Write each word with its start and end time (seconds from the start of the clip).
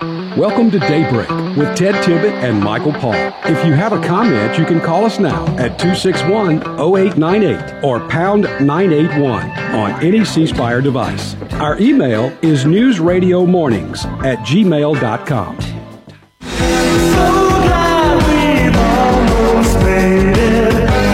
Welcome 0.00 0.70
to 0.70 0.78
Daybreak 0.78 1.28
with 1.56 1.76
Ted 1.76 1.96
Tibbett 2.04 2.30
and 2.44 2.62
Michael 2.62 2.92
Paul. 2.92 3.14
If 3.44 3.66
you 3.66 3.72
have 3.72 3.92
a 3.92 4.00
comment, 4.00 4.56
you 4.56 4.64
can 4.64 4.80
call 4.80 5.04
us 5.04 5.18
now 5.18 5.44
at 5.56 5.76
261 5.80 6.62
0898 6.78 7.82
or 7.82 7.98
pound 8.08 8.42
981 8.42 9.50
on 9.74 10.00
any 10.04 10.24
C 10.24 10.46
Spire 10.46 10.80
device. 10.80 11.34
Our 11.54 11.80
email 11.80 12.26
is 12.42 12.64
newsradiomornings 12.64 14.04
at 14.24 14.38
gmail.com. 14.46 15.56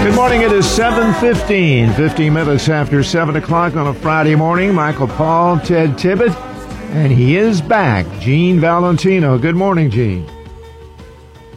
Good 0.05 0.14
morning. 0.14 0.43
It 0.43 0.53
is 0.53 0.66
7.15, 0.66 1.96
15 1.96 2.32
minutes 2.35 2.69
after 2.69 3.03
7 3.03 3.37
o'clock 3.37 3.77
on 3.77 3.87
a 3.87 3.95
Friday 3.95 4.35
morning. 4.35 4.75
Michael 4.75 5.09
Paul, 5.09 5.59
Ted 5.59 5.93
Tibbett, 5.93 6.54
and 6.95 7.13
he 7.13 7.37
is 7.37 7.61
back. 7.61 8.07
Gene 8.21 8.61
Valentino. 8.61 9.39
Good 9.39 9.57
morning, 9.57 9.91
Gene. 9.91 10.31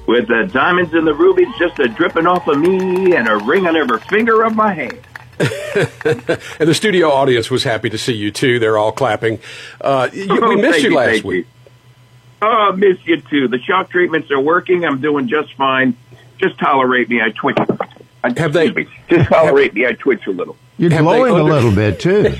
With 0.07 0.27
the 0.27 0.49
diamonds 0.51 0.93
and 0.93 1.05
the 1.05 1.13
rubies 1.13 1.47
just 1.59 1.79
a 1.79 1.87
dripping 1.87 2.25
off 2.27 2.47
of 2.47 2.57
me 2.59 3.15
and 3.15 3.27
a 3.27 3.37
ring 3.37 3.67
on 3.67 3.75
every 3.75 3.99
finger 4.01 4.43
of 4.43 4.55
my 4.55 4.73
hand. 4.73 4.99
and 5.39 6.67
the 6.67 6.73
studio 6.73 7.09
audience 7.11 7.51
was 7.51 7.63
happy 7.63 7.89
to 7.89 7.97
see 7.97 8.13
you 8.13 8.31
too. 8.31 8.57
They're 8.57 8.77
all 8.77 8.91
clapping. 8.91 9.39
Uh, 9.79 10.09
you, 10.11 10.27
Oh, 10.29 10.49
we 10.49 10.55
missed 10.61 10.81
you 10.81 10.89
you, 10.91 10.95
last 10.95 11.07
thank 11.11 11.25
week. 11.25 11.47
Oh, 12.41 12.47
I 12.71 12.75
miss 12.75 12.97
you 13.05 13.19
too. 13.21 13.47
The 13.47 13.59
shock 13.59 13.89
treatments 13.91 14.31
are 14.31 14.39
working. 14.39 14.85
I'm 14.85 15.01
doing 15.01 15.27
just 15.27 15.53
fine. 15.55 15.95
Just 16.37 16.57
tolerate 16.59 17.09
me. 17.09 17.21
I 17.21 17.29
twitch. 17.31 17.57
I, 18.23 18.33
Have 18.39 18.53
they- 18.53 18.71
me. 18.71 18.87
Just 19.09 19.29
tolerate 19.29 19.73
me. 19.73 19.85
I 19.85 19.91
twitch 19.93 20.25
a 20.25 20.31
little. 20.31 20.55
You're 20.79 20.91
Have 20.91 20.99
they 20.99 21.03
glowing 21.05 21.33
a 21.35 21.43
little 21.43 21.73
bit, 21.73 21.99
too. 21.99 22.23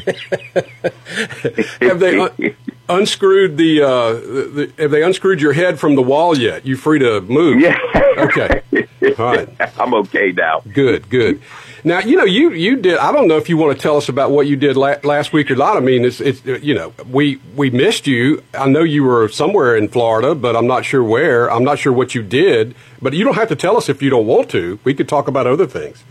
Have 1.86 2.00
they 2.00 2.20
un- 2.20 2.56
unscrewed 2.90 3.58
the, 3.58 3.82
uh, 3.82 4.14
the, 4.14 4.72
the? 4.76 4.82
Have 4.82 4.92
they 4.92 5.04
unscrewed 5.04 5.42
your 5.42 5.54
head 5.54 5.80
from 5.80 5.96
the 5.96 6.02
wall 6.02 6.38
yet? 6.38 6.66
You 6.66 6.78
free 6.78 7.00
to 7.00 7.22
move? 7.22 7.60
Yeah. 7.60 7.78
Okay. 8.18 8.62
All 9.20 9.26
right. 9.26 9.50
I'm 9.80 9.94
okay 9.94 10.32
now. 10.32 10.62
Good. 10.74 11.10
Good. 11.10 11.42
Now 11.84 12.00
you 12.00 12.18
know 12.18 12.26
you 12.26 12.52
you 12.52 12.78
did. 12.78 12.98
I 12.98 13.12
don't 13.12 13.28
know 13.28 13.38
if 13.38 13.48
you 13.48 13.56
want 13.56 13.78
to 13.78 13.82
tell 13.82 13.96
us 13.98 14.10
about 14.10 14.32
what 14.32 14.48
you 14.48 14.56
did 14.56 14.76
la- 14.76 14.96
last 15.04 15.32
week 15.32 15.50
or 15.52 15.56
not. 15.56 15.78
I 15.78 15.80
mean, 15.80 16.04
it's 16.04 16.20
it's 16.20 16.44
you 16.46 16.74
know 16.74 16.94
we 17.10 17.40
we 17.56 17.70
missed 17.70 18.08
you. 18.08 18.44
I 18.54 18.68
know 18.68 18.82
you 18.82 19.04
were 19.04 19.30
somewhere 19.30 19.78
in 19.78 19.88
Florida, 19.88 20.36
but 20.36 20.56
I'm 20.56 20.68
not 20.68 20.84
sure 20.84 21.04
where. 21.04 21.50
I'm 21.52 21.64
not 21.64 21.80
sure 21.80 21.94
what 21.94 22.16
you 22.16 22.24
did. 22.24 22.76
But 23.02 23.14
you 23.14 23.24
don't 23.24 23.36
have 23.36 23.50
to 23.50 23.56
tell 23.56 23.78
us 23.78 23.90
if 23.90 24.02
you 24.02 24.10
don't 24.10 24.26
want 24.26 24.50
to. 24.52 24.80
We 24.84 24.94
could 24.96 25.08
talk 25.08 25.28
about 25.28 25.46
other 25.48 25.68
things. 25.68 26.04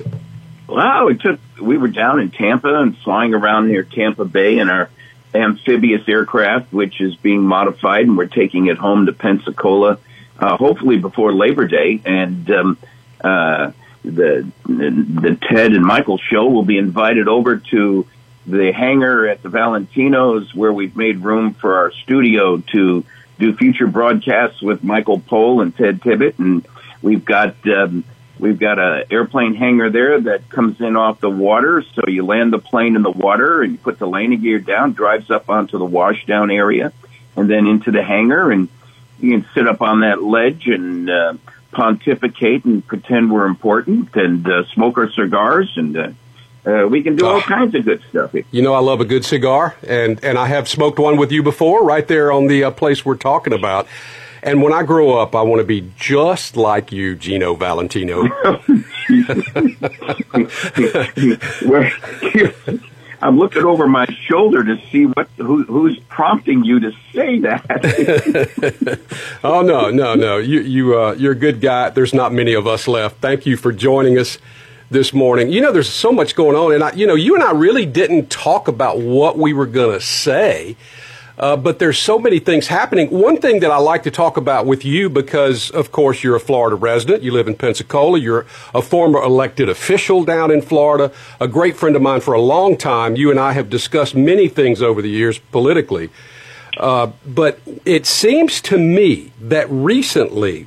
Well, 0.69 1.06
we 1.06 1.19
took. 1.19 1.41
We 1.60 1.77
were 1.77 1.88
down 1.88 2.20
in 2.20 2.30
Tampa 2.30 2.74
and 2.80 2.97
flying 2.98 3.34
around 3.34 3.69
near 3.69 3.82
Tampa 3.82 4.24
Bay 4.24 4.58
in 4.58 4.70
our 4.70 4.88
amphibious 5.34 6.08
aircraft, 6.08 6.72
which 6.72 7.00
is 7.00 7.16
being 7.16 7.42
modified, 7.42 8.02
and 8.06 8.16
we're 8.16 8.27
taking 8.27 8.66
it 8.66 8.78
home 8.78 9.06
to 9.06 9.12
Pensacola, 9.12 9.98
uh, 10.38 10.56
hopefully 10.56 10.98
before 10.98 11.32
Labor 11.32 11.66
Day. 11.66 12.00
And 12.05 12.50
um, 12.50 12.78
uh, 13.22 13.72
the 14.02 14.50
the 14.64 15.38
Ted 15.48 15.72
and 15.72 15.84
Michael 15.84 16.19
show 16.19 16.47
will 16.47 16.64
be 16.64 16.78
invited 16.78 17.28
over 17.28 17.56
to 17.56 18.06
the 18.47 18.72
hangar 18.72 19.27
at 19.27 19.42
the 19.42 19.48
Valentinos, 19.48 20.54
where 20.54 20.72
we've 20.72 20.97
made 20.97 21.19
room 21.19 21.54
for 21.54 21.78
our 21.78 21.92
studio 21.92 22.58
to 22.58 23.04
do 23.38 23.54
future 23.54 23.86
broadcasts 23.86 24.62
with 24.62 24.82
Michael 24.84 25.20
Paul 25.20 25.60
and 25.60 25.77
Ted 25.77 26.00
Tibbett, 26.00 26.38
and 26.38 26.66
we've 27.02 27.24
got. 27.24 27.56
Um, 27.69 28.04
We've 28.38 28.58
got 28.58 28.78
a 28.78 29.06
airplane 29.10 29.54
hangar 29.54 29.88
there 29.90 30.20
that 30.20 30.48
comes 30.50 30.80
in 30.80 30.94
off 30.96 31.20
the 31.20 31.30
water. 31.30 31.82
So 31.94 32.02
you 32.06 32.24
land 32.24 32.52
the 32.52 32.58
plane 32.58 32.94
in 32.96 33.02
the 33.02 33.10
water 33.10 33.62
and 33.62 33.72
you 33.72 33.78
put 33.78 33.98
the 33.98 34.06
landing 34.06 34.42
gear 34.42 34.58
down, 34.58 34.92
drives 34.92 35.30
up 35.30 35.48
onto 35.48 35.78
the 35.78 35.86
washdown 35.86 36.52
area 36.54 36.92
and 37.36 37.48
then 37.48 37.66
into 37.66 37.90
the 37.90 38.02
hangar 38.02 38.50
and 38.52 38.68
you 39.20 39.30
can 39.40 39.48
sit 39.54 39.66
up 39.66 39.80
on 39.80 40.00
that 40.00 40.22
ledge 40.22 40.66
and 40.66 41.08
uh, 41.08 41.34
pontificate 41.72 42.64
and 42.64 42.86
pretend 42.86 43.30
we're 43.30 43.46
important 43.46 44.14
and 44.16 44.46
uh, 44.48 44.64
smoke 44.74 44.98
our 44.98 45.10
cigars 45.10 45.72
and 45.76 45.96
uh, 45.96 46.10
uh, 46.66 46.86
we 46.88 47.02
can 47.02 47.14
do 47.16 47.25
all 47.25 47.36
Oh. 47.36 47.41
kinds 47.41 47.75
of 47.76 47.84
good 47.84 48.02
stuff. 48.10 48.34
You 48.50 48.60
know, 48.62 48.75
I 48.75 48.80
love 48.80 49.00
a 49.00 49.04
good 49.04 49.25
cigar, 49.25 49.76
and 49.86 50.19
and 50.25 50.36
I 50.36 50.48
have 50.48 50.69
smoked 50.69 50.98
one 50.98 51.16
with 51.16 51.30
you 51.30 51.44
before, 51.44 51.84
right 51.84 52.06
there 52.08 52.32
on 52.32 52.48
the 52.48 52.64
uh, 52.64 52.70
place 52.72 53.04
we're 53.04 53.14
talking 53.16 53.52
about. 53.52 53.86
And 54.46 54.62
when 54.62 54.72
I 54.72 54.84
grow 54.84 55.18
up, 55.18 55.34
I 55.34 55.42
want 55.42 55.58
to 55.58 55.66
be 55.66 55.90
just 55.96 56.56
like 56.56 56.92
you, 56.92 57.16
Gino 57.16 57.56
Valentino. 57.56 58.22
I'm 63.22 63.38
looking 63.38 63.64
over 63.64 63.88
my 63.88 64.04
shoulder 64.06 64.62
to 64.62 64.78
see 64.90 65.06
what 65.06 65.28
who, 65.36 65.64
who's 65.64 65.98
prompting 66.08 66.64
you 66.64 66.80
to 66.80 66.92
say 67.12 67.40
that. 67.40 69.00
Oh 69.44 69.62
no, 69.62 69.90
no, 69.90 70.14
no! 70.14 70.38
You 70.38 70.60
you 70.60 70.98
uh, 70.98 71.12
you're 71.12 71.32
a 71.32 71.36
good 71.36 71.60
guy. 71.60 71.90
There's 71.90 72.14
not 72.14 72.32
many 72.32 72.52
of 72.52 72.66
us 72.66 72.88
left. 72.88 73.20
Thank 73.20 73.46
you 73.46 73.56
for 73.56 73.72
joining 73.72 74.18
us 74.18 74.38
this 74.90 75.12
morning. 75.12 75.50
You 75.50 75.60
know, 75.60 75.72
there's 75.72 75.88
so 75.88 76.10
much 76.10 76.34
going 76.34 76.56
on, 76.56 76.72
and 76.72 76.82
I, 76.82 76.92
you 76.92 77.06
know, 77.06 77.14
you 77.14 77.34
and 77.34 77.44
I 77.44 77.52
really 77.52 77.86
didn't 77.86 78.30
talk 78.30 78.68
about 78.68 78.98
what 78.98 79.38
we 79.38 79.52
were 79.52 79.66
going 79.66 79.98
to 79.98 80.04
say. 80.04 80.76
Uh, 81.38 81.54
but 81.56 81.78
there's 81.78 81.98
so 81.98 82.19
many 82.19 82.38
things 82.38 82.69
happening. 82.69 83.10
One 83.10 83.36
thing 83.38 83.60
that 83.60 83.70
I 83.70 83.76
like 83.76 84.02
to 84.04 84.10
talk 84.10 84.38
about 84.38 84.64
with 84.64 84.84
you, 84.84 85.10
because 85.10 85.70
of 85.70 85.92
course 85.92 86.24
you're 86.24 86.36
a 86.36 86.41
Florida 86.41 86.76
resident, 86.76 87.22
you 87.22 87.30
live 87.30 87.47
in 87.47 87.54
Pensacola, 87.54 88.19
you're 88.19 88.47
a 88.74 88.80
former 88.80 89.22
elected 89.22 89.69
official 89.69 90.25
down 90.25 90.50
in 90.50 90.62
Florida, 90.62 91.12
a 91.38 91.46
great 91.46 91.76
friend 91.76 91.94
of 91.94 92.00
mine 92.00 92.22
for 92.22 92.32
a 92.32 92.41
long 92.41 92.76
time. 92.76 93.16
You 93.16 93.30
and 93.30 93.38
I 93.38 93.52
have 93.52 93.69
discussed 93.69 94.14
many 94.14 94.48
things 94.48 94.80
over 94.80 95.02
the 95.02 95.10
years 95.10 95.38
politically. 95.38 96.08
Uh, 96.78 97.12
but 97.26 97.58
it 97.84 98.06
seems 98.06 98.60
to 98.62 98.78
me 98.78 99.32
that 99.41 99.66
recently 99.70 100.66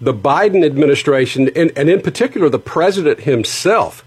the 0.00 0.14
Biden 0.14 0.64
administration, 0.64 1.50
and, 1.54 1.72
and 1.76 1.90
in 1.90 2.00
particular 2.00 2.48
the 2.48 2.58
president 2.58 3.20
himself, 3.20 4.04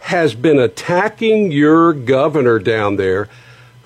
has 0.00 0.34
been 0.34 0.58
attacking 0.58 1.50
your 1.50 1.92
governor 1.92 2.60
down 2.60 2.94
there, 2.94 3.28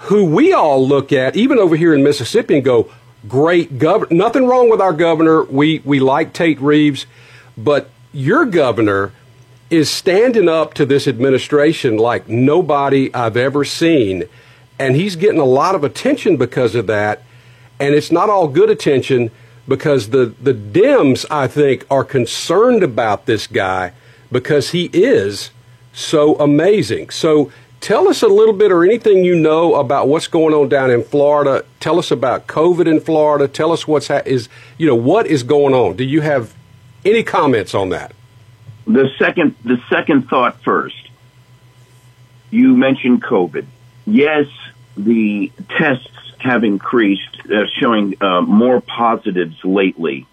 who 0.04 0.24
we 0.24 0.52
all 0.52 0.86
look 0.86 1.12
at, 1.12 1.36
even 1.36 1.58
over 1.58 1.76
here 1.76 1.94
in 1.94 2.02
Mississippi, 2.02 2.56
and 2.56 2.64
go, 2.64 2.90
great 3.28 3.78
governor. 3.78 4.14
Nothing 4.14 4.46
wrong 4.46 4.70
with 4.70 4.80
our 4.80 4.92
governor. 4.92 5.44
We, 5.44 5.80
we 5.84 6.00
like 6.00 6.32
Tate 6.32 6.60
Reeves, 6.60 7.06
but 7.56 7.90
your 8.12 8.46
governor 8.46 9.12
is 9.68 9.90
standing 9.90 10.48
up 10.48 10.74
to 10.74 10.86
this 10.86 11.06
administration 11.06 11.96
like 11.96 12.28
nobody 12.28 13.12
I've 13.14 13.36
ever 13.36 13.64
seen. 13.64 14.24
And 14.78 14.96
he's 14.96 15.16
getting 15.16 15.38
a 15.38 15.44
lot 15.44 15.74
of 15.74 15.84
attention 15.84 16.36
because 16.36 16.74
of 16.74 16.86
that. 16.86 17.22
And 17.78 17.94
it's 17.94 18.10
not 18.10 18.30
all 18.30 18.48
good 18.48 18.70
attention 18.70 19.30
because 19.68 20.10
the, 20.10 20.34
the 20.40 20.54
Dems, 20.54 21.26
I 21.30 21.46
think, 21.46 21.86
are 21.90 22.04
concerned 22.04 22.82
about 22.82 23.26
this 23.26 23.46
guy 23.46 23.92
because 24.32 24.70
he 24.70 24.90
is 24.92 25.50
so 25.92 26.36
amazing. 26.36 27.10
So 27.10 27.52
tell 27.80 28.08
us 28.08 28.22
a 28.22 28.28
little 28.28 28.54
bit 28.54 28.70
or 28.72 28.84
anything 28.84 29.24
you 29.24 29.34
know 29.34 29.74
about 29.74 30.08
what's 30.08 30.28
going 30.28 30.54
on 30.54 30.68
down 30.68 30.91
in 30.91 31.02
Florida. 31.02 31.64
Tell 31.80 31.98
us 31.98 32.10
about 32.10 32.46
COVID 32.46 32.86
in 32.86 33.00
Florida. 33.00 33.48
Tell 33.48 33.72
us 33.72 33.86
what's 33.88 34.08
ha- 34.08 34.22
is 34.26 34.48
you 34.78 34.86
know 34.86 34.94
what 34.94 35.26
is 35.26 35.42
going 35.42 35.74
on. 35.74 35.96
Do 35.96 36.04
you 36.04 36.20
have 36.20 36.54
any 37.04 37.22
comments 37.22 37.74
on 37.74 37.88
that? 37.91 38.12
the 38.86 39.08
second 39.18 39.54
the 39.64 39.80
second 39.88 40.28
thought 40.28 40.62
first. 40.62 40.96
You 42.50 42.76
mentioned 42.76 43.22
COVID. 43.22 43.66
Yes, 44.06 44.47
the 44.97 45.52
tests 45.78 46.08
have 46.38 46.64
increased, 46.64 47.38
uh, 47.48 47.66
showing 47.78 48.20
uh, 48.20 48.41
more 48.41 48.80
positives 48.80 49.64
lately. 49.64 50.26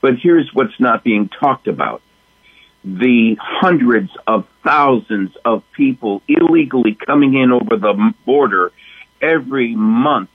But 0.00 0.18
here's 0.18 0.54
what's 0.54 0.78
not 0.78 1.02
being 1.02 1.28
talked 1.28 1.66
about. 1.66 2.02
The 2.86 3.36
hundreds 3.40 4.10
of 4.28 4.46
thousands 4.62 5.36
of 5.44 5.64
people 5.72 6.22
illegally 6.28 6.94
coming 6.94 7.34
in 7.34 7.50
over 7.50 7.76
the 7.76 8.14
border 8.24 8.70
every 9.20 9.74
month 9.74 10.30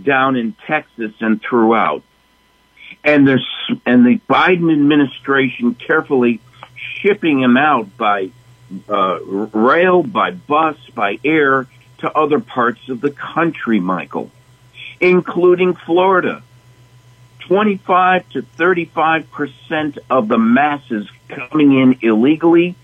down 0.00 0.36
in 0.36 0.54
Texas 0.66 1.12
and 1.20 1.42
throughout. 1.42 2.04
And 3.02 3.26
there's, 3.26 3.46
and 3.84 4.06
the 4.06 4.20
Biden 4.28 4.72
administration 4.72 5.74
carefully 5.74 6.40
shipping 6.76 7.40
them 7.40 7.56
out 7.56 7.96
by 7.96 8.30
uh, 8.88 9.20
rail, 9.20 10.02
by 10.02 10.30
bus, 10.30 10.76
by 10.94 11.18
air 11.24 11.66
to 11.98 12.12
other 12.12 12.40
parts 12.40 12.88
of 12.88 13.00
the 13.00 13.10
country, 13.10 13.80
Michael, 13.80 14.30
including 15.00 15.74
Florida. 15.74 16.42
25 17.46 18.28
to 18.30 18.42
35 18.42 19.30
percent 19.30 19.98
of 20.10 20.28
the 20.28 20.38
masses 20.38 21.08
coming 21.28 21.78
in 21.78 21.98
illegally 22.02 22.74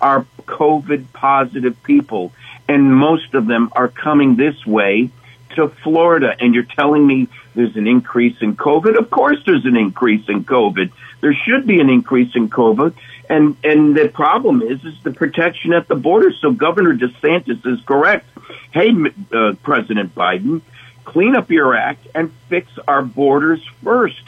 are 0.00 0.26
COVID 0.46 1.12
positive 1.12 1.80
people, 1.82 2.32
and 2.68 2.94
most 2.94 3.34
of 3.34 3.46
them 3.46 3.70
are 3.72 3.88
coming 3.88 4.36
this 4.36 4.66
way 4.66 5.10
to 5.50 5.68
Florida. 5.68 6.34
And 6.38 6.54
you're 6.54 6.64
telling 6.64 7.06
me 7.06 7.28
there's 7.54 7.76
an 7.76 7.86
increase 7.86 8.36
in 8.40 8.56
COVID? 8.56 8.98
Of 8.98 9.10
course, 9.10 9.38
there's 9.44 9.66
an 9.66 9.76
increase 9.76 10.28
in 10.28 10.44
COVID. 10.44 10.90
There 11.20 11.34
should 11.34 11.66
be 11.66 11.80
an 11.80 11.90
increase 11.90 12.34
in 12.34 12.48
COVID. 12.48 12.94
And 13.28 13.56
and 13.64 13.96
the 13.96 14.08
problem 14.08 14.62
is 14.62 14.84
is 14.84 14.94
the 15.02 15.12
protection 15.12 15.72
at 15.72 15.88
the 15.88 15.94
border. 15.94 16.32
So 16.40 16.52
Governor 16.52 16.94
DeSantis 16.94 17.64
is 17.66 17.80
correct. 17.84 18.28
Hey, 18.72 18.90
uh, 19.32 19.54
President 19.62 20.14
Biden, 20.14 20.62
clean 21.04 21.36
up 21.36 21.50
your 21.50 21.74
act 21.74 22.06
and 22.14 22.32
fix 22.48 22.70
our 22.86 23.02
borders 23.02 23.62
first. 23.82 24.22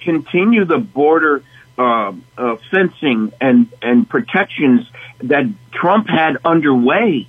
Continue 0.00 0.64
the 0.64 0.78
border 0.78 1.42
uh, 1.78 2.12
uh, 2.36 2.56
fencing 2.70 3.32
and 3.40 3.72
and 3.82 4.08
protections 4.08 4.88
that 5.20 5.46
Trump 5.72 6.08
had 6.08 6.38
underway. 6.44 7.28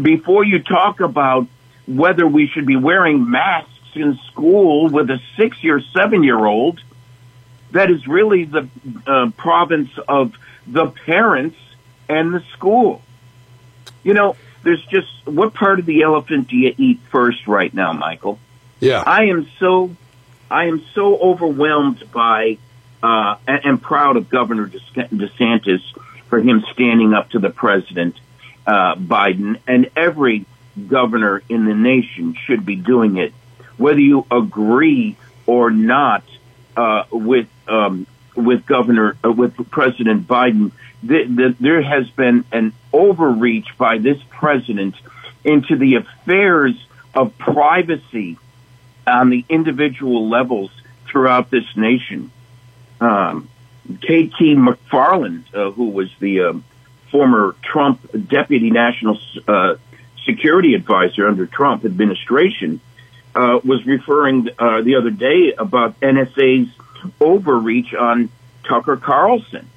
Before 0.00 0.44
you 0.44 0.62
talk 0.62 1.00
about 1.00 1.46
whether 1.86 2.26
we 2.26 2.46
should 2.48 2.66
be 2.66 2.76
wearing 2.76 3.30
masks 3.30 3.70
in 3.94 4.18
school 4.30 4.88
with 4.88 5.10
a 5.10 5.20
six 5.36 5.62
year, 5.62 5.80
seven 5.92 6.22
year 6.22 6.44
old, 6.44 6.80
that 7.72 7.90
is 7.90 8.06
really 8.06 8.44
the 8.44 8.68
uh, 9.06 9.30
province 9.36 9.90
of 10.08 10.34
the 10.66 10.86
parents 10.86 11.56
and 12.08 12.34
the 12.34 12.40
school. 12.52 13.02
You 14.02 14.14
know, 14.14 14.36
there's 14.64 14.84
just 14.86 15.08
what 15.26 15.54
part 15.54 15.78
of 15.78 15.86
the 15.86 16.02
elephant 16.02 16.48
do 16.48 16.56
you 16.56 16.74
eat 16.76 17.00
first 17.10 17.46
right 17.46 17.72
now, 17.72 17.92
Michael? 17.92 18.38
Yeah, 18.80 19.02
I 19.06 19.26
am 19.26 19.48
so 19.58 19.94
I 20.50 20.64
am 20.66 20.84
so 20.94 21.16
overwhelmed 21.18 22.10
by 22.12 22.58
uh, 23.02 23.36
and, 23.46 23.64
and 23.64 23.82
proud 23.82 24.16
of 24.16 24.28
Governor 24.28 24.66
DeSantis 24.66 25.82
for 26.28 26.40
him 26.40 26.64
standing 26.72 27.14
up 27.14 27.30
to 27.30 27.38
the 27.38 27.50
president 27.50 28.16
uh, 28.66 28.94
Biden, 28.96 29.60
and 29.66 29.90
every 29.94 30.46
governor 30.88 31.42
in 31.48 31.66
the 31.66 31.74
nation 31.74 32.34
should 32.46 32.64
be 32.64 32.76
doing 32.76 33.18
it, 33.18 33.32
whether 33.76 34.00
you 34.00 34.26
agree 34.30 35.16
or 35.46 35.70
not 35.70 36.24
uh, 36.76 37.04
with 37.10 37.48
um, 37.68 38.06
with 38.34 38.66
Governor 38.66 39.16
uh, 39.24 39.30
with 39.30 39.70
President 39.70 40.26
Biden 40.26 40.72
the, 41.04 41.24
the, 41.24 41.56
there 41.60 41.82
has 41.82 42.08
been 42.10 42.44
an 42.50 42.72
overreach 42.92 43.76
by 43.76 43.98
this 43.98 44.18
president 44.30 44.94
into 45.44 45.76
the 45.76 45.96
affairs 45.96 46.74
of 47.14 47.36
privacy 47.36 48.38
on 49.06 49.28
the 49.28 49.44
individual 49.48 50.28
levels 50.28 50.70
throughout 51.06 51.50
this 51.50 51.64
nation. 51.76 52.30
Um, 53.00 53.50
K.T. 54.00 54.54
McFarland, 54.54 55.44
uh, 55.54 55.70
who 55.72 55.90
was 55.90 56.10
the 56.18 56.40
uh, 56.40 56.52
former 57.10 57.54
Trump 57.62 58.00
deputy 58.28 58.70
national 58.70 59.18
uh, 59.46 59.76
security 60.24 60.74
advisor 60.74 61.28
under 61.28 61.44
Trump 61.44 61.84
administration, 61.84 62.80
uh, 63.34 63.60
was 63.62 63.84
referring 63.84 64.48
uh, 64.58 64.80
the 64.80 64.94
other 64.94 65.10
day 65.10 65.52
about 65.52 66.00
NSA's 66.00 66.70
overreach 67.20 67.94
on 67.94 68.30
Tucker 68.64 68.96
Carlson 68.96 69.68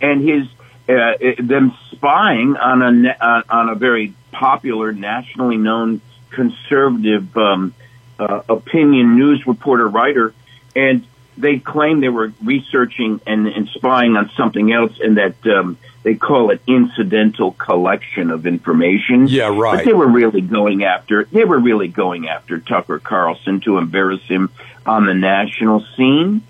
and 0.00 0.26
his 0.26 0.46
uh, 0.88 1.14
them 1.38 1.76
spying 1.90 2.56
on 2.56 2.82
a 3.06 3.10
uh, 3.20 3.42
on 3.48 3.68
a 3.68 3.74
very 3.74 4.14
popular, 4.30 4.92
nationally 4.92 5.56
known 5.56 6.00
conservative 6.30 7.36
um, 7.36 7.74
uh, 8.18 8.42
opinion 8.48 9.16
news 9.16 9.46
reporter 9.46 9.88
writer, 9.88 10.34
and 10.74 11.04
they 11.36 11.58
claim 11.58 12.00
they 12.00 12.08
were 12.08 12.32
researching 12.42 13.20
and, 13.26 13.46
and 13.46 13.68
spying 13.68 14.16
on 14.16 14.30
something 14.36 14.72
else, 14.72 14.98
and 15.00 15.16
that 15.16 15.34
um, 15.46 15.76
they 16.06 16.14
call 16.14 16.52
it 16.52 16.60
incidental 16.68 17.50
collection 17.50 18.30
of 18.30 18.46
information. 18.46 19.26
Yeah, 19.26 19.48
right. 19.48 19.78
But 19.78 19.86
they 19.86 19.92
were 19.92 20.06
really 20.06 20.40
going 20.40 20.84
after 20.84 21.24
they 21.24 21.44
were 21.44 21.58
really 21.58 21.88
going 21.88 22.28
after 22.28 22.60
Tucker 22.60 23.00
Carlson 23.00 23.60
to 23.62 23.78
embarrass 23.78 24.22
him 24.22 24.50
on 24.86 25.06
the 25.06 25.14
national 25.14 25.84
scene. 25.96 26.42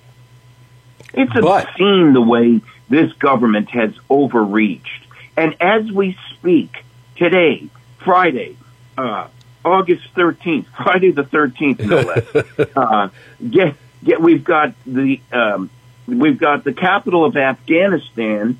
It's 1.14 1.32
obscene 1.34 2.12
the 2.12 2.20
way 2.20 2.60
this 2.90 3.10
government 3.14 3.70
has 3.70 3.94
overreached. 4.10 5.06
And 5.38 5.56
as 5.58 5.90
we 5.90 6.18
speak 6.34 6.84
today, 7.16 7.66
Friday, 8.04 8.58
uh, 8.98 9.28
August 9.64 10.12
13th, 10.14 10.66
Friday 10.76 11.12
the 11.12 11.24
13th, 11.24 11.80
no 11.80 12.00
less, 12.02 12.68
uh, 12.76 13.08
get, 13.48 13.74
get, 14.04 14.20
we've 14.20 14.44
got 14.44 14.74
the, 14.84 15.18
um, 15.32 15.70
we've 16.06 16.38
got 16.38 16.62
the 16.62 16.74
capital 16.74 17.24
of 17.24 17.38
Afghanistan, 17.38 18.58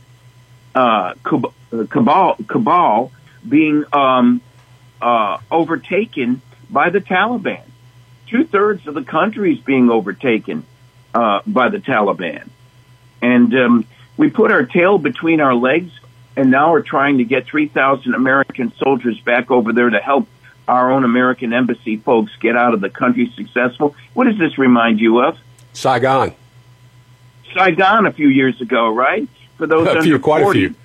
uh, 0.76 1.14
Kabul, 1.22 2.36
Kabul 2.46 3.12
being, 3.48 3.84
um, 3.92 4.40
uh, 5.00 5.38
overtaken 5.50 6.42
by 6.70 6.90
the 6.90 7.00
Taliban. 7.00 7.62
Two 8.28 8.44
thirds 8.44 8.86
of 8.86 8.94
the 8.94 9.02
country 9.02 9.54
is 9.54 9.60
being 9.60 9.90
overtaken, 9.90 10.64
uh, 11.14 11.40
by 11.46 11.70
the 11.70 11.78
Taliban. 11.78 12.48
And, 13.22 13.54
um, 13.54 13.86
we 14.16 14.30
put 14.30 14.50
our 14.50 14.64
tail 14.64 14.98
between 14.98 15.40
our 15.40 15.54
legs, 15.54 15.92
and 16.36 16.50
now 16.50 16.72
we're 16.72 16.82
trying 16.82 17.18
to 17.18 17.24
get 17.24 17.46
3,000 17.46 18.14
American 18.14 18.72
soldiers 18.76 19.20
back 19.20 19.50
over 19.50 19.72
there 19.72 19.90
to 19.90 19.98
help 19.98 20.26
our 20.68 20.90
own 20.92 21.04
American 21.04 21.52
embassy 21.52 21.96
folks 21.96 22.32
get 22.40 22.56
out 22.56 22.74
of 22.74 22.80
the 22.80 22.90
country 22.90 23.32
successful. 23.36 23.94
What 24.14 24.24
does 24.24 24.38
this 24.38 24.58
remind 24.58 25.00
you 25.00 25.20
of? 25.20 25.38
Saigon. 25.72 26.34
Saigon 27.54 28.06
a 28.06 28.12
few 28.12 28.28
years 28.28 28.60
ago, 28.60 28.90
right? 28.90 29.28
For 29.56 29.66
those 29.66 29.86
a 29.86 29.90
under 29.90 30.02
few, 30.02 30.18
40, 30.18 30.66
a 30.66 30.68
few. 30.68 30.76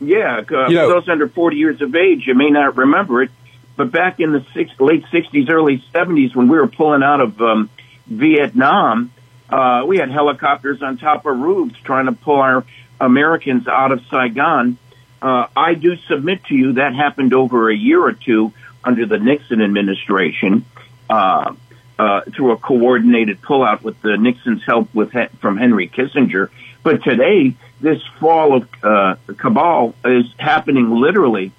Yeah, 0.00 0.42
uh, 0.50 0.68
you 0.68 0.76
know, 0.76 0.88
for 0.88 1.00
those 1.00 1.08
under 1.08 1.28
40 1.28 1.56
years 1.56 1.80
of 1.82 1.94
age, 1.94 2.26
you 2.26 2.34
may 2.34 2.50
not 2.50 2.76
remember 2.76 3.22
it, 3.22 3.30
but 3.76 3.90
back 3.90 4.20
in 4.20 4.32
the 4.32 4.44
six, 4.54 4.70
late 4.80 5.04
60s, 5.12 5.50
early 5.50 5.82
70s, 5.94 6.34
when 6.34 6.48
we 6.48 6.58
were 6.58 6.68
pulling 6.68 7.02
out 7.02 7.20
of 7.20 7.40
um, 7.40 7.70
Vietnam, 8.06 9.12
uh, 9.48 9.84
we 9.86 9.98
had 9.98 10.10
helicopters 10.10 10.82
on 10.82 10.98
top 10.98 11.26
of 11.26 11.38
roofs 11.38 11.76
trying 11.84 12.06
to 12.06 12.12
pull 12.12 12.40
our 12.40 12.64
Americans 13.00 13.66
out 13.68 13.92
of 13.92 14.02
Saigon. 14.10 14.78
Uh, 15.20 15.46
I 15.56 15.74
do 15.74 15.96
submit 16.08 16.44
to 16.44 16.54
you 16.54 16.74
that 16.74 16.94
happened 16.94 17.32
over 17.34 17.70
a 17.70 17.76
year 17.76 18.02
or 18.02 18.12
two 18.12 18.52
under 18.82 19.06
the 19.06 19.18
Nixon 19.18 19.62
administration 19.62 20.64
uh, 21.08 21.54
uh, 21.98 22.20
through 22.22 22.52
a 22.52 22.56
coordinated 22.56 23.40
pullout 23.40 23.82
with 23.82 24.00
the 24.02 24.16
Nixon's 24.16 24.64
help 24.64 24.94
with 24.94 25.12
from 25.40 25.56
Henry 25.56 25.88
Kissinger. 25.88 26.50
But 26.84 27.02
today, 27.02 27.54
this 27.80 28.00
fall 28.20 28.54
of 28.58 28.68
uh, 28.84 29.16
Kabul 29.36 29.94
is 30.04 30.26
happening 30.38 30.90
literally 30.90 31.50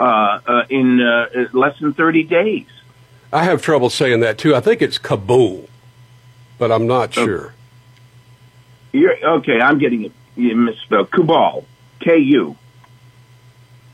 uh, 0.00 0.40
uh, 0.46 0.64
in 0.70 1.00
uh, 1.02 1.48
less 1.52 1.78
than 1.80 1.92
30 1.92 2.22
days. 2.22 2.66
I 3.30 3.44
have 3.44 3.60
trouble 3.60 3.90
saying 3.90 4.20
that 4.20 4.38
too. 4.38 4.54
I 4.56 4.60
think 4.60 4.80
it's 4.80 4.96
Kabul 4.96 5.68
but 6.58 6.72
I'm 6.72 6.86
not 6.86 7.14
sure. 7.14 7.54
You're, 8.92 9.16
okay, 9.36 9.60
I'm 9.60 9.78
getting 9.78 10.04
it 10.04 10.12
you 10.36 10.54
misspelled. 10.56 11.10
Kubal, 11.10 11.64
K 12.00 12.18
U. 12.18 12.56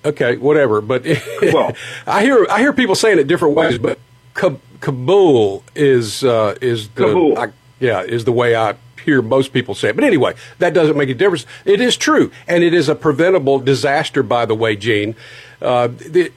Okay, 0.05 0.37
whatever. 0.37 0.81
But 0.81 1.07
I 2.07 2.23
hear 2.23 2.47
I 2.51 2.61
hear 2.61 2.73
people 2.73 2.95
saying 2.95 3.19
it 3.19 3.27
different 3.27 3.55
ways, 3.55 3.79
but 3.79 3.99
Kabul 4.35 5.63
is 5.75 6.25
uh, 6.25 6.57
is 6.61 6.89
the 6.91 7.07
Kabul. 7.07 7.39
I, 7.39 7.53
yeah 7.81 8.03
is 8.03 8.25
the 8.25 8.33
way 8.33 8.57
I 8.57 8.77
hear 9.05 9.23
most 9.23 9.53
people 9.53 9.75
say 9.75 9.91
it. 9.91 9.97
But 9.97 10.05
anyway, 10.05 10.35
that 10.59 10.75
doesn't 10.75 10.97
make 10.97 11.09
a 11.09 11.15
difference. 11.15 11.47
It 11.65 11.81
is 11.81 11.97
true, 11.97 12.31
and 12.47 12.65
it 12.65 12.75
is 12.75 12.89
a 12.89 12.95
preventable 12.95 13.59
disaster. 13.59 14.23
By 14.23 14.47
the 14.47 14.55
way, 14.55 14.77
Gene, 14.77 15.15
uh, 15.61 15.89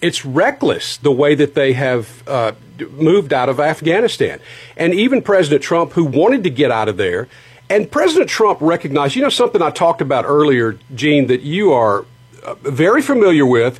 it's 0.01 0.25
reckless 0.25 0.97
the 0.97 1.11
way 1.11 1.35
that 1.35 1.53
they 1.53 1.73
have 1.73 2.27
uh, 2.27 2.53
moved 2.91 3.33
out 3.33 3.49
of 3.49 3.59
Afghanistan. 3.59 4.39
And 4.75 4.93
even 4.93 5.21
President 5.21 5.61
Trump, 5.61 5.93
who 5.93 6.05
wanted 6.05 6.43
to 6.43 6.49
get 6.49 6.71
out 6.71 6.87
of 6.87 6.97
there, 6.97 7.27
and 7.69 7.91
President 7.91 8.29
Trump 8.29 8.59
recognized, 8.61 9.15
you 9.15 9.21
know, 9.21 9.29
something 9.29 9.61
I 9.61 9.71
talked 9.71 10.01
about 10.01 10.25
earlier, 10.25 10.77
Gene, 10.95 11.27
that 11.27 11.41
you 11.41 11.73
are 11.73 12.05
uh, 12.43 12.55
very 12.55 13.01
familiar 13.01 13.45
with 13.45 13.79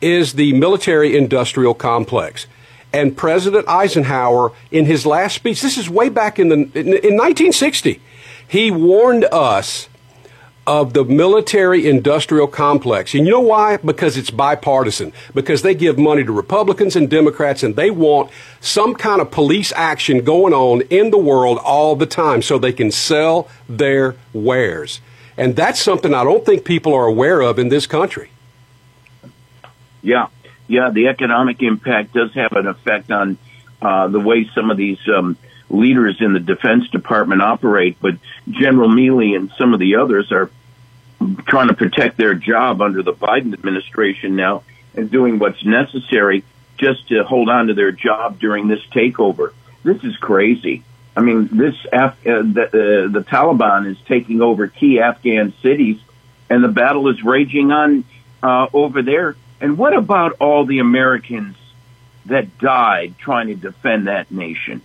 is 0.00 0.34
the 0.34 0.52
military 0.52 1.16
industrial 1.16 1.74
complex. 1.74 2.46
And 2.92 3.16
President 3.16 3.66
Eisenhower, 3.66 4.52
in 4.70 4.84
his 4.84 5.04
last 5.04 5.34
speech, 5.34 5.62
this 5.62 5.76
is 5.76 5.90
way 5.90 6.08
back 6.08 6.38
in, 6.38 6.48
the, 6.48 6.54
in, 6.54 6.86
in 6.86 7.16
1960, 7.16 8.00
he 8.54 8.70
warned 8.70 9.24
us 9.32 9.88
of 10.64 10.92
the 10.92 11.04
military 11.04 11.88
industrial 11.88 12.46
complex. 12.46 13.12
And 13.12 13.26
you 13.26 13.32
know 13.32 13.40
why? 13.40 13.78
Because 13.78 14.16
it's 14.16 14.30
bipartisan. 14.30 15.12
Because 15.34 15.62
they 15.62 15.74
give 15.74 15.98
money 15.98 16.22
to 16.22 16.30
Republicans 16.30 16.94
and 16.94 17.10
Democrats 17.10 17.64
and 17.64 17.74
they 17.74 17.90
want 17.90 18.30
some 18.60 18.94
kind 18.94 19.20
of 19.20 19.32
police 19.32 19.72
action 19.72 20.22
going 20.22 20.52
on 20.54 20.82
in 20.82 21.10
the 21.10 21.18
world 21.18 21.58
all 21.64 21.96
the 21.96 22.06
time 22.06 22.42
so 22.42 22.56
they 22.56 22.72
can 22.72 22.92
sell 22.92 23.48
their 23.68 24.14
wares. 24.32 25.00
And 25.36 25.56
that's 25.56 25.80
something 25.80 26.14
I 26.14 26.22
don't 26.22 26.46
think 26.46 26.64
people 26.64 26.94
are 26.94 27.06
aware 27.06 27.40
of 27.40 27.58
in 27.58 27.70
this 27.70 27.88
country. 27.88 28.30
Yeah. 30.00 30.28
Yeah, 30.68 30.90
the 30.90 31.08
economic 31.08 31.60
impact 31.60 32.14
does 32.14 32.32
have 32.34 32.52
an 32.52 32.68
effect 32.68 33.10
on 33.10 33.36
uh, 33.82 34.06
the 34.06 34.20
way 34.20 34.48
some 34.54 34.70
of 34.70 34.76
these 34.76 35.00
um, 35.08 35.36
leaders 35.74 36.16
in 36.20 36.32
the 36.32 36.40
Defense 36.40 36.88
Department 36.88 37.42
operate, 37.42 37.96
but 38.00 38.14
General 38.48 38.88
Milley 38.88 39.36
and 39.36 39.50
some 39.58 39.74
of 39.74 39.80
the 39.80 39.96
others 39.96 40.32
are 40.32 40.50
trying 41.46 41.68
to 41.68 41.74
protect 41.74 42.16
their 42.16 42.34
job 42.34 42.82
under 42.82 43.02
the 43.02 43.12
Biden 43.12 43.52
administration 43.52 44.36
now 44.36 44.62
and 44.94 45.10
doing 45.10 45.38
what's 45.38 45.64
necessary 45.64 46.44
just 46.76 47.08
to 47.08 47.24
hold 47.24 47.48
on 47.48 47.68
to 47.68 47.74
their 47.74 47.92
job 47.92 48.38
during 48.38 48.68
this 48.68 48.84
takeover. 48.86 49.52
This 49.82 50.02
is 50.04 50.16
crazy. 50.16 50.82
I 51.16 51.20
mean, 51.20 51.48
this 51.52 51.74
Af- 51.92 52.26
uh, 52.26 52.42
the, 52.42 52.66
uh, 52.66 53.12
the 53.12 53.24
Taliban 53.24 53.86
is 53.86 53.96
taking 54.06 54.42
over 54.42 54.66
key 54.66 55.00
Afghan 55.00 55.52
cities, 55.62 56.00
and 56.50 56.62
the 56.62 56.68
battle 56.68 57.08
is 57.08 57.22
raging 57.22 57.70
on 57.70 58.04
uh, 58.42 58.66
over 58.72 59.02
there. 59.02 59.36
And 59.60 59.78
what 59.78 59.96
about 59.96 60.36
all 60.40 60.66
the 60.66 60.80
Americans 60.80 61.56
that 62.26 62.58
died 62.58 63.14
trying 63.18 63.46
to 63.48 63.54
defend 63.54 64.08
that 64.08 64.30
nation? 64.30 64.82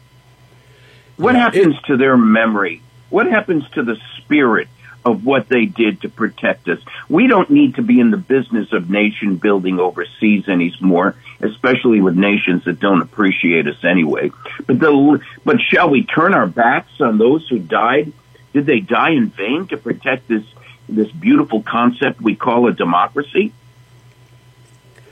What 1.19 1.35
Yeah, 1.35 1.41
happens 1.41 1.75
it- 1.75 1.85
to 1.87 1.97
their 1.97 2.15
memory? 2.15 2.81
What 3.09 3.27
happens 3.27 3.67
to 3.71 3.83
the 3.83 3.97
spirit 4.17 4.69
of 5.03 5.25
what 5.25 5.49
they 5.49 5.65
did 5.65 6.01
to 6.01 6.09
protect 6.09 6.69
us? 6.69 6.79
We 7.09 7.27
don't 7.27 7.49
need 7.49 7.75
to 7.75 7.81
be 7.81 7.99
in 7.99 8.09
the 8.09 8.17
business 8.17 8.71
of 8.71 8.89
nation 8.89 9.35
building 9.35 9.79
overseas 9.79 10.47
anymore, 10.47 11.15
especially 11.41 11.99
with 11.99 12.15
nations 12.15 12.63
that 12.63 12.79
don't 12.79 13.01
appreciate 13.01 13.67
us 13.67 13.83
anyway. 13.83 14.31
But 14.65 14.79
the, 14.79 15.19
but 15.43 15.59
shall 15.59 15.89
we 15.89 16.03
turn 16.03 16.33
our 16.33 16.47
backs 16.47 17.01
on 17.01 17.17
those 17.17 17.45
who 17.49 17.59
died? 17.59 18.13
Did 18.53 18.65
they 18.65 18.79
die 18.79 19.11
in 19.11 19.27
vain 19.27 19.67
to 19.67 19.77
protect 19.77 20.29
this 20.29 20.43
this 20.87 21.11
beautiful 21.11 21.61
concept 21.61 22.21
we 22.21 22.35
call 22.35 22.67
a 22.67 22.71
democracy? 22.73 23.51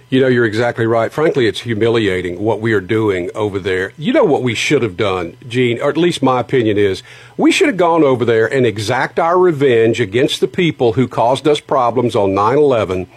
You 0.10 0.22
know, 0.22 0.28
you're 0.28 0.46
exactly 0.46 0.86
right. 0.86 1.12
Frankly, 1.12 1.48
it's 1.48 1.62
humiliating 1.62 2.40
what 2.40 2.62
we 2.62 2.72
are 2.72 2.80
doing 2.80 3.30
over 3.36 3.60
there. 3.60 3.92
You 3.98 4.14
know 4.14 4.24
what 4.24 4.42
we 4.42 4.56
should 4.56 4.82
have 4.82 4.96
done, 4.96 5.36
Gene, 5.50 5.82
or 5.82 5.90
at 5.90 5.98
least 5.98 6.24
my 6.24 6.40
opinion 6.40 6.78
is, 6.78 7.04
we 7.36 7.52
should 7.52 7.68
have 7.68 7.76
gone 7.76 8.06
over 8.06 8.24
there 8.24 8.48
and 8.52 8.66
exact 8.66 9.20
our 9.20 9.38
revenge 9.38 10.00
against 10.00 10.40
the 10.40 10.48
people 10.48 10.94
who 10.94 11.10
caused 11.10 11.46
us 11.46 11.60
problems 11.60 12.16
on 12.16 12.34
9 12.34 12.58
11. 12.58 13.10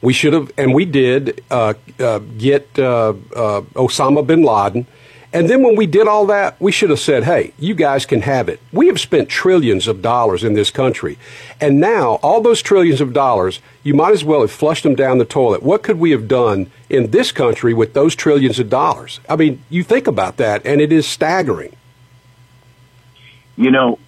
We 0.00 0.12
should 0.12 0.32
have, 0.32 0.50
and 0.58 0.74
we 0.74 0.84
did, 0.84 1.44
uh, 1.48 1.74
uh, 2.00 2.18
get 2.18 2.76
uh, 2.76 3.10
uh, 3.36 3.60
Osama 3.76 4.26
bin 4.26 4.42
Laden. 4.42 4.88
And 5.34 5.48
then 5.48 5.62
when 5.62 5.76
we 5.76 5.86
did 5.86 6.06
all 6.06 6.26
that, 6.26 6.60
we 6.60 6.70
should 6.70 6.90
have 6.90 7.00
said, 7.00 7.24
hey, 7.24 7.54
you 7.58 7.74
guys 7.74 8.04
can 8.04 8.20
have 8.20 8.50
it. 8.50 8.60
We 8.70 8.88
have 8.88 9.00
spent 9.00 9.30
trillions 9.30 9.88
of 9.88 10.02
dollars 10.02 10.44
in 10.44 10.52
this 10.52 10.70
country. 10.70 11.18
And 11.58 11.80
now, 11.80 12.14
all 12.22 12.42
those 12.42 12.60
trillions 12.60 13.00
of 13.00 13.14
dollars, 13.14 13.60
you 13.82 13.94
might 13.94 14.12
as 14.12 14.24
well 14.24 14.42
have 14.42 14.52
flushed 14.52 14.82
them 14.82 14.94
down 14.94 15.16
the 15.16 15.24
toilet. 15.24 15.62
What 15.62 15.82
could 15.82 15.98
we 15.98 16.10
have 16.10 16.28
done 16.28 16.70
in 16.90 17.12
this 17.12 17.32
country 17.32 17.72
with 17.72 17.94
those 17.94 18.14
trillions 18.14 18.58
of 18.58 18.68
dollars? 18.68 19.20
I 19.26 19.36
mean, 19.36 19.62
you 19.70 19.82
think 19.82 20.06
about 20.06 20.36
that, 20.36 20.66
and 20.66 20.80
it 20.82 20.92
is 20.92 21.06
staggering. 21.06 21.76
you 23.56 23.70
know, 23.70 23.98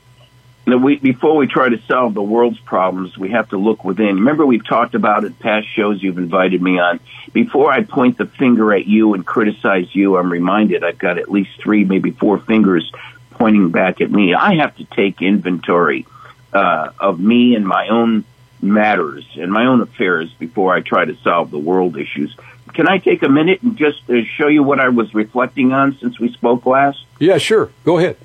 we, 0.66 0.97
before 0.97 1.37
we 1.37 1.47
try 1.47 1.68
to 1.68 1.80
solve 1.87 2.14
the 2.14 2.23
world's 2.23 2.59
problems, 2.61 3.18
we 3.18 3.30
have 3.30 3.50
to 3.50 3.59
look 3.59 3.85
within. 3.85 4.16
Remember, 4.16 4.47
we've 4.47 4.66
talked 4.66 4.94
about 4.94 5.25
it 5.25 5.38
past 5.38 5.68
shows 5.68 6.02
you've 6.02 6.18
invited 6.18 6.62
me 6.62 6.78
on. 6.78 7.00
Before 7.33 7.71
I 7.71 7.83
point 7.83 8.16
the 8.16 8.26
finger 8.26 8.73
at 8.73 8.87
you 8.87 9.14
and 9.14 9.26
criticize 9.26 9.94
you, 9.94 10.16
I'm 10.16 10.33
reminded 10.33 10.83
I've 10.83 10.99
got 10.99 11.18
at 11.18 11.30
least 11.30 11.50
three, 11.61 11.85
maybe 11.85 12.12
four 12.12 12.38
fingers 12.38 12.90
pointing 13.30 13.71
back 13.71 14.00
at 14.00 14.11
me. 14.11 14.35
I 14.35 14.54
have 14.56 14.75
to 14.76 14.85
take 14.85 15.21
inventory 15.21 16.06
uh, 16.52 16.92
of 16.99 17.21
me 17.21 17.56
and 17.56 17.66
my 17.66 17.88
own 17.88 18.25
matters 18.62 19.26
and 19.37 19.52
my 19.52 19.66
own 19.66 19.83
affairs 19.83 20.33
before 20.38 20.75
I 20.75 20.80
try 20.80 21.04
to 21.04 21.14
solve 21.16 21.50
the 21.50 21.59
world 21.59 21.99
issues. 21.99 22.35
Can 22.73 22.88
I 22.88 22.99
take 22.99 23.23
a 23.23 23.28
minute 23.28 23.62
and 23.62 23.76
just 23.76 24.09
uh, 24.09 24.25
show 24.37 24.49
you 24.49 24.62
what 24.62 24.80
I 24.80 24.88
was 24.88 25.14
reflecting 25.14 25.73
on 25.73 25.99
since 25.99 26.18
we 26.18 26.33
spoke 26.33 26.64
last? 26.64 27.04
Yeah, 27.18 27.38
sure. 27.38 27.71
Go 27.85 27.99
ahead. 27.99 28.16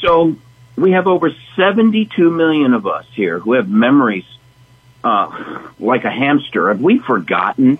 So 0.00 0.36
we 0.82 0.90
have 0.92 1.06
over 1.06 1.30
72 1.54 2.28
million 2.28 2.74
of 2.74 2.88
us 2.88 3.06
here 3.12 3.38
who 3.38 3.52
have 3.52 3.68
memories 3.68 4.24
uh, 5.04 5.68
like 5.78 6.04
a 6.04 6.10
hamster. 6.10 6.68
Have 6.68 6.80
we 6.80 6.98
forgotten? 6.98 7.78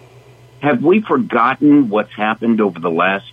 Have 0.61 0.85
we 0.85 1.01
forgotten 1.01 1.89
what's 1.89 2.13
happened 2.13 2.61
over 2.61 2.79
the 2.79 2.91
last 2.91 3.33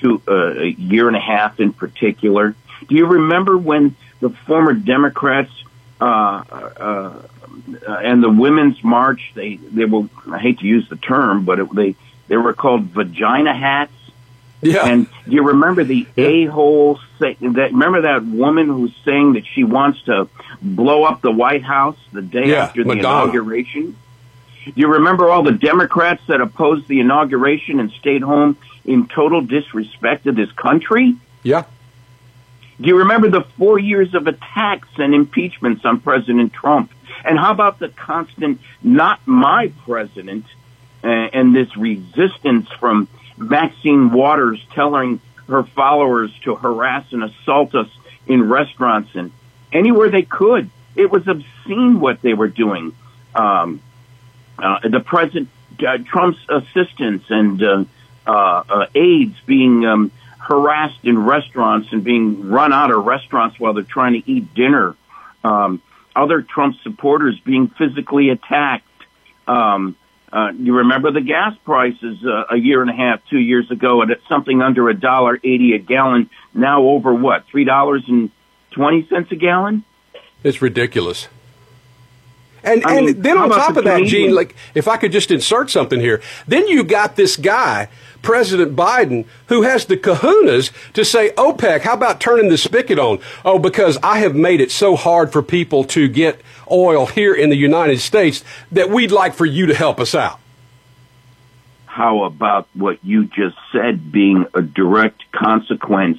two 0.00 0.22
uh, 0.26 0.62
year 0.62 1.06
and 1.06 1.16
a 1.16 1.20
half 1.20 1.60
in 1.60 1.74
particular? 1.74 2.56
Do 2.88 2.94
you 2.94 3.04
remember 3.04 3.58
when 3.58 3.94
the 4.20 4.30
former 4.30 4.72
Democrats 4.72 5.52
uh, 6.00 6.04
uh, 6.04 7.22
and 7.86 8.22
the 8.22 8.30
Women's 8.30 8.82
March 8.82 9.32
they 9.34 9.56
they 9.56 9.84
were 9.84 10.08
I 10.30 10.38
hate 10.38 10.60
to 10.60 10.66
use 10.66 10.88
the 10.88 10.96
term, 10.96 11.44
but 11.44 11.60
it, 11.60 11.74
they 11.74 11.94
they 12.28 12.38
were 12.38 12.54
called 12.54 12.84
vagina 12.84 13.54
hats. 13.54 13.92
Yeah. 14.64 14.86
And 14.86 15.06
do 15.28 15.32
you 15.34 15.42
remember 15.48 15.84
the 15.84 16.06
a 16.16 16.46
hole 16.46 16.98
say 17.18 17.36
that? 17.40 17.72
Remember 17.72 18.02
that 18.02 18.24
woman 18.24 18.66
who's 18.68 18.94
saying 19.04 19.34
that 19.34 19.44
she 19.46 19.62
wants 19.64 20.02
to 20.04 20.28
blow 20.62 21.04
up 21.04 21.20
the 21.20 21.30
White 21.30 21.62
House 21.62 21.98
the 22.12 22.22
day 22.22 22.46
Yeah, 22.50 22.64
after 22.64 22.82
the 22.82 22.94
Madonna. 22.94 23.24
inauguration? 23.24 23.96
Do 24.64 24.72
you 24.76 24.88
remember 24.88 25.28
all 25.28 25.42
the 25.42 25.52
Democrats 25.52 26.22
that 26.28 26.40
opposed 26.40 26.88
the 26.88 27.00
inauguration 27.00 27.78
and 27.80 27.90
stayed 27.92 28.22
home 28.22 28.56
in 28.86 29.06
total 29.06 29.42
disrespect 29.42 30.26
of 30.26 30.36
this 30.36 30.50
country? 30.52 31.16
yeah. 31.42 31.64
Do 32.80 32.88
you 32.88 32.98
remember 32.98 33.28
the 33.30 33.42
four 33.56 33.78
years 33.78 34.14
of 34.14 34.26
attacks 34.26 34.88
and 34.96 35.14
impeachments 35.14 35.84
on 35.84 36.00
President 36.00 36.52
Trump? 36.52 36.90
And 37.24 37.38
how 37.38 37.52
about 37.52 37.78
the 37.78 37.88
constant, 37.88 38.60
not 38.82 39.20
my 39.26 39.70
president, 39.84 40.44
uh, 41.04 41.06
and 41.06 41.54
this 41.54 41.76
resistance 41.76 42.68
from 42.80 43.06
Maxine 43.36 44.10
Waters 44.10 44.64
telling 44.72 45.20
her 45.48 45.64
followers 45.64 46.32
to 46.44 46.54
harass 46.54 47.06
and 47.12 47.24
assault 47.24 47.74
us 47.74 47.88
in 48.26 48.48
restaurants 48.48 49.10
and 49.14 49.32
anywhere 49.72 50.10
they 50.10 50.22
could? 50.22 50.70
It 50.96 51.10
was 51.10 51.26
obscene 51.26 52.00
what 52.00 52.22
they 52.22 52.34
were 52.34 52.48
doing. 52.48 52.94
Um, 53.34 53.80
uh, 54.58 54.88
the 54.88 55.00
president, 55.00 55.48
uh, 55.86 55.98
Trump's 55.98 56.38
assistants 56.48 57.26
and 57.28 57.62
uh, 57.62 57.84
uh, 58.26 58.30
uh, 58.30 58.86
aides 58.94 59.36
being 59.44 59.84
um, 59.84 60.12
harassed 60.38 61.04
in 61.04 61.18
restaurants 61.18 61.88
and 61.92 62.04
being 62.04 62.48
run 62.48 62.72
out 62.72 62.90
of 62.90 63.04
restaurants 63.04 63.58
while 63.58 63.74
they're 63.74 63.82
trying 63.82 64.12
to 64.12 64.30
eat 64.30 64.54
dinner. 64.54 64.94
Um, 65.42 65.82
other 66.14 66.42
Trump 66.42 66.76
supporters 66.82 67.38
being 67.40 67.68
physically 67.68 68.30
attacked. 68.30 68.86
Um, 69.46 69.96
uh, 70.34 70.50
you 70.58 70.74
remember 70.78 71.12
the 71.12 71.20
gas 71.20 71.54
prices 71.64 72.18
uh, 72.26 72.54
a 72.54 72.56
year 72.56 72.82
and 72.82 72.90
a 72.90 72.94
half, 72.94 73.20
two 73.30 73.38
years 73.38 73.70
ago, 73.70 74.02
at 74.02 74.08
something 74.28 74.60
under 74.60 74.88
a 74.88 74.94
dollar 74.94 75.36
eighty 75.36 75.74
a 75.74 75.78
gallon. 75.78 76.28
Now 76.52 76.82
over 76.82 77.14
what 77.14 77.46
three 77.46 77.64
dollars 77.64 78.02
and 78.08 78.30
twenty 78.72 79.06
cents 79.08 79.30
a 79.30 79.36
gallon? 79.36 79.84
It's 80.42 80.60
ridiculous. 80.60 81.28
And 82.64 82.82
I 82.84 82.96
and 82.96 83.06
mean, 83.06 83.22
then 83.22 83.38
on 83.38 83.50
top 83.50 83.76
of 83.76 83.84
that, 83.84 84.04
Gene, 84.04 84.34
like 84.34 84.56
if 84.74 84.88
I 84.88 84.96
could 84.96 85.12
just 85.12 85.30
insert 85.30 85.70
something 85.70 86.00
here, 86.00 86.22
then 86.48 86.66
you 86.66 86.82
got 86.84 87.16
this 87.16 87.36
guy, 87.36 87.88
President 88.22 88.74
Biden, 88.74 89.26
who 89.48 89.62
has 89.62 89.84
the 89.86 89.96
kahunas 89.96 90.72
to 90.94 91.04
say, 91.04 91.30
OPEC, 91.36 91.82
how 91.82 91.94
about 91.94 92.20
turning 92.20 92.48
the 92.48 92.58
spigot 92.58 92.98
on? 92.98 93.20
Oh, 93.44 93.58
because 93.58 93.98
I 94.02 94.18
have 94.20 94.34
made 94.34 94.60
it 94.60 94.70
so 94.72 94.96
hard 94.96 95.32
for 95.32 95.42
people 95.42 95.84
to 95.84 96.08
get 96.08 96.40
oil 96.70 97.06
here 97.06 97.34
in 97.34 97.50
the 97.50 97.56
United 97.56 98.00
States 98.00 98.42
that 98.72 98.90
we'd 98.90 99.12
like 99.12 99.34
for 99.34 99.46
you 99.46 99.66
to 99.66 99.74
help 99.74 100.00
us 100.00 100.14
out. 100.14 100.40
how 101.86 102.24
about 102.24 102.68
what 102.74 102.98
you 103.04 103.24
just 103.26 103.56
said 103.72 104.10
being 104.10 104.46
a 104.54 104.62
direct 104.62 105.22
consequence 105.32 106.18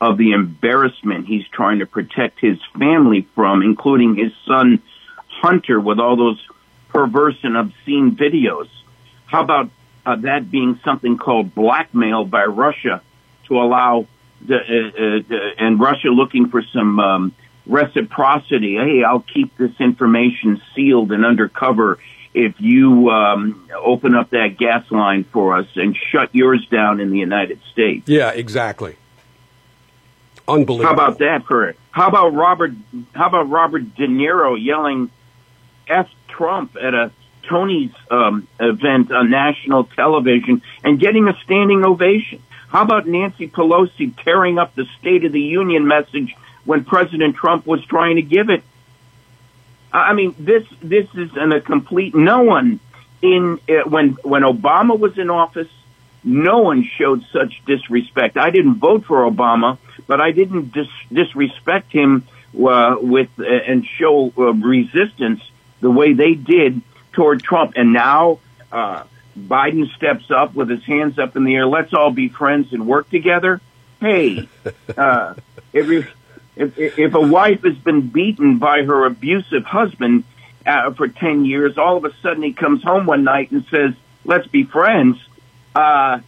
of 0.00 0.16
the 0.16 0.32
embarrassment 0.32 1.26
he's 1.26 1.46
trying 1.48 1.80
to 1.80 1.86
protect 1.86 2.38
his 2.40 2.58
family 2.78 3.26
from, 3.34 3.62
including 3.62 4.14
his 4.14 4.32
son 4.46 4.80
Hunter 5.40 5.80
with 5.80 5.98
all 5.98 6.16
those 6.16 6.44
perverse 6.88 7.36
and 7.42 7.56
obscene 7.56 8.16
videos? 8.16 8.68
How 9.26 9.42
about 9.42 9.70
uh, 10.04 10.16
that 10.16 10.50
being 10.50 10.80
something 10.84 11.18
called 11.18 11.54
blackmail 11.54 12.24
by 12.24 12.44
Russia 12.44 13.02
to 13.46 13.60
allow 13.60 14.06
the, 14.40 14.56
uh, 14.56 15.34
uh, 15.34 15.38
and 15.58 15.78
Russia 15.80 16.08
looking 16.08 16.48
for 16.48 16.62
some 16.62 16.98
um, 16.98 17.34
reciprocity? 17.66 18.76
Hey, 18.76 19.04
I'll 19.04 19.20
keep 19.20 19.56
this 19.56 19.72
information 19.80 20.60
sealed 20.74 21.12
and 21.12 21.24
undercover 21.24 21.98
if 22.34 22.60
you 22.60 23.10
um, 23.10 23.68
open 23.74 24.14
up 24.14 24.30
that 24.30 24.56
gas 24.58 24.90
line 24.90 25.24
for 25.24 25.56
us 25.56 25.66
and 25.76 25.96
shut 26.10 26.34
yours 26.34 26.66
down 26.70 27.00
in 27.00 27.10
the 27.10 27.18
United 27.18 27.60
States. 27.72 28.08
Yeah, 28.08 28.30
exactly. 28.30 28.96
Unbelievable. 30.46 30.86
How 30.86 30.94
about 30.94 31.18
that 31.18 31.44
for 31.44 31.74
how 31.90 32.08
about 32.08 32.32
Robert 32.32 32.72
how 33.12 33.26
about 33.26 33.50
Robert 33.50 33.94
De 33.96 34.06
Niro 34.06 34.56
yelling 34.58 35.10
F 35.88 36.08
Trump 36.28 36.76
at 36.76 36.94
a 36.94 37.10
Tony's 37.48 37.92
um, 38.10 38.46
event 38.60 39.10
on 39.10 39.30
national 39.30 39.84
television 39.84 40.62
and 40.84 41.00
getting 41.00 41.28
a 41.28 41.34
standing 41.44 41.84
ovation? 41.84 42.42
How 42.68 42.82
about 42.82 43.06
Nancy 43.06 43.48
Pelosi 43.48 44.14
tearing 44.22 44.58
up 44.58 44.74
the 44.74 44.86
State 45.00 45.24
of 45.24 45.32
the 45.32 45.40
Union 45.40 45.86
message 45.86 46.36
when 46.64 46.84
President 46.84 47.34
Trump 47.36 47.66
was 47.66 47.84
trying 47.86 48.16
to 48.16 48.22
give 48.22 48.50
it? 48.50 48.62
I 49.90 50.12
mean, 50.12 50.34
this 50.38 50.64
this 50.82 51.06
is 51.14 51.30
an, 51.34 51.52
a 51.52 51.62
complete. 51.62 52.14
No 52.14 52.42
one 52.42 52.78
in 53.22 53.58
uh, 53.68 53.88
when 53.88 54.10
when 54.22 54.42
Obama 54.42 54.98
was 54.98 55.16
in 55.16 55.30
office, 55.30 55.70
no 56.22 56.58
one 56.58 56.84
showed 56.84 57.24
such 57.32 57.62
disrespect. 57.64 58.36
I 58.36 58.50
didn't 58.50 58.74
vote 58.74 59.06
for 59.06 59.28
Obama, 59.28 59.78
but 60.06 60.20
I 60.20 60.32
didn't 60.32 60.72
dis- 60.72 60.86
disrespect 61.10 61.90
him 61.90 62.26
uh, 62.54 62.96
with 63.00 63.30
uh, 63.38 63.44
and 63.44 63.86
show 63.86 64.30
uh, 64.36 64.52
resistance 64.52 65.40
the 65.80 65.90
way 65.90 66.12
they 66.12 66.34
did 66.34 66.80
toward 67.12 67.42
Trump. 67.42 67.74
And 67.76 67.92
now 67.92 68.40
uh, 68.70 69.04
Biden 69.38 69.94
steps 69.96 70.30
up 70.30 70.54
with 70.54 70.68
his 70.68 70.84
hands 70.84 71.18
up 71.18 71.36
in 71.36 71.44
the 71.44 71.54
air. 71.54 71.66
Let's 71.66 71.94
all 71.94 72.10
be 72.10 72.28
friends 72.28 72.72
and 72.72 72.86
work 72.86 73.10
together. 73.10 73.60
Hey, 74.00 74.48
uh, 74.96 75.34
if, 75.72 76.08
if 76.56 76.78
if 76.78 77.14
a 77.14 77.20
wife 77.20 77.62
has 77.62 77.76
been 77.76 78.08
beaten 78.08 78.58
by 78.58 78.82
her 78.82 79.06
abusive 79.06 79.64
husband 79.64 80.24
uh, 80.64 80.92
for 80.92 81.08
ten 81.08 81.44
years, 81.44 81.78
all 81.78 81.96
of 81.96 82.04
a 82.04 82.12
sudden 82.22 82.42
he 82.42 82.52
comes 82.52 82.82
home 82.82 83.06
one 83.06 83.24
night 83.24 83.50
and 83.50 83.64
says, 83.70 83.94
"Let's 84.24 84.46
be 84.46 84.64
friends." 84.64 85.18
uh, 85.78 86.20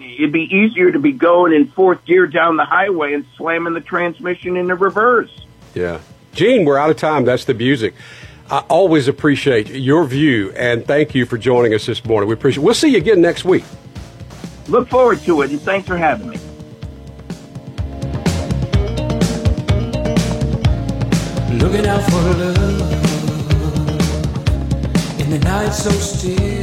it'd 0.00 0.32
be 0.32 0.48
easier 0.54 0.92
to 0.92 0.98
be 0.98 1.12
going 1.12 1.52
in 1.52 1.68
fourth 1.68 2.04
gear 2.04 2.26
down 2.26 2.56
the 2.56 2.64
highway 2.64 3.12
and 3.14 3.26
slamming 3.36 3.74
the 3.74 3.80
transmission 3.80 4.56
into 4.56 4.74
reverse. 4.74 5.46
Yeah. 5.74 6.00
Gene, 6.32 6.64
we're 6.64 6.78
out 6.78 6.90
of 6.90 6.96
time. 6.96 7.24
That's 7.24 7.44
the 7.44 7.54
music. 7.54 7.94
I 8.50 8.60
always 8.68 9.06
appreciate 9.06 9.68
your 9.68 10.04
view, 10.04 10.52
and 10.56 10.86
thank 10.86 11.14
you 11.14 11.26
for 11.26 11.36
joining 11.38 11.74
us 11.74 11.86
this 11.86 12.04
morning. 12.04 12.28
We 12.28 12.34
appreciate. 12.34 12.62
It. 12.62 12.64
We'll 12.64 12.74
see 12.74 12.88
you 12.88 12.98
again 12.98 13.20
next 13.20 13.44
week. 13.44 13.64
Look 14.68 14.88
forward 14.88 15.20
to 15.20 15.42
it, 15.42 15.50
and 15.50 15.60
thanks 15.60 15.86
for 15.86 15.96
having 15.96 16.30
me. 16.30 16.36
Looking 21.58 21.86
out 21.86 22.02
for 22.04 22.16
love 22.16 22.92
in 25.20 25.30
the 25.30 25.38
night 25.44 25.70
so 25.70 25.90
still. 25.90 26.61